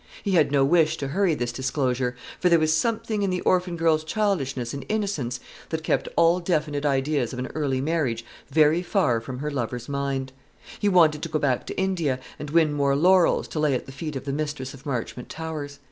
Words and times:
He 0.23 0.31
had 0.31 0.51
no 0.51 0.65
wish 0.65 0.97
to 0.97 1.09
hurry 1.09 1.35
this 1.35 1.51
disclosure; 1.51 2.15
for 2.39 2.49
there 2.49 2.57
was 2.57 2.75
something 2.75 3.21
in 3.21 3.29
the 3.29 3.41
orphan 3.41 3.75
girl's 3.77 4.03
childishness 4.03 4.73
and 4.73 4.83
innocence 4.89 5.39
that 5.69 5.83
kept 5.83 6.09
all 6.15 6.39
definite 6.39 6.87
ideas 6.87 7.33
of 7.33 7.37
an 7.37 7.51
early 7.53 7.81
marriage 7.81 8.25
very 8.49 8.81
far 8.81 9.17
away 9.17 9.23
from 9.23 9.37
her 9.37 9.51
lover's 9.51 9.87
mind. 9.87 10.31
He 10.79 10.89
wanted 10.89 11.21
to 11.21 11.29
go 11.29 11.37
back 11.37 11.67
to 11.67 11.77
India, 11.77 12.19
and 12.39 12.49
win 12.49 12.73
more 12.73 12.95
laurels, 12.95 13.47
to 13.49 13.59
lay 13.59 13.75
at 13.75 13.85
the 13.85 13.91
feet 13.91 14.15
of 14.15 14.25
the 14.25 14.33
mistress 14.33 14.73
of 14.73 14.87
Marchmont 14.87 15.29
Towers. 15.29 15.77